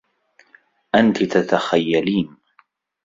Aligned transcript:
أنتِ 0.95 1.23
تتخيّلين. 1.23 2.37